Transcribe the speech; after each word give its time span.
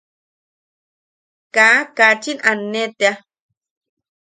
Kaa... 1.55 1.79
kaachin 1.97 2.39
aane 2.49 2.81
tea. 2.97 3.13